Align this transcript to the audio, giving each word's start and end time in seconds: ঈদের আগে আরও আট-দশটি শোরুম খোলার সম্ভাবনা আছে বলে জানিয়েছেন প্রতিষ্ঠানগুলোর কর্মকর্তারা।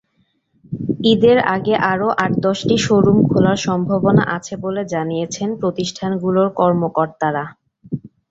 ঈদের 1.05 1.37
আগে 1.55 1.73
আরও 1.91 2.07
আট-দশটি 2.23 2.75
শোরুম 2.85 3.17
খোলার 3.27 3.59
সম্ভাবনা 3.67 4.23
আছে 4.35 4.53
বলে 4.63 4.81
জানিয়েছেন 4.93 5.49
প্রতিষ্ঠানগুলোর 5.61 6.47
কর্মকর্তারা। 6.59 7.43